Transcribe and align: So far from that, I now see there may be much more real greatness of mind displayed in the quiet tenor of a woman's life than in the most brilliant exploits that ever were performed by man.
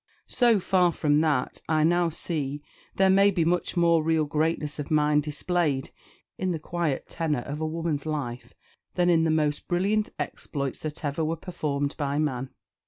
So 0.25 0.59
far 0.59 0.91
from 0.91 1.19
that, 1.19 1.61
I 1.69 1.83
now 1.83 2.09
see 2.09 2.63
there 2.95 3.11
may 3.11 3.29
be 3.29 3.45
much 3.45 3.77
more 3.77 4.01
real 4.01 4.25
greatness 4.25 4.79
of 4.79 4.89
mind 4.89 5.21
displayed 5.21 5.91
in 6.39 6.49
the 6.49 6.57
quiet 6.57 7.07
tenor 7.07 7.41
of 7.41 7.61
a 7.61 7.67
woman's 7.67 8.07
life 8.07 8.55
than 8.95 9.11
in 9.11 9.25
the 9.25 9.29
most 9.29 9.67
brilliant 9.67 10.09
exploits 10.17 10.79
that 10.79 11.05
ever 11.05 11.23
were 11.23 11.35
performed 11.37 11.95
by 11.97 12.17
man. 12.17 12.49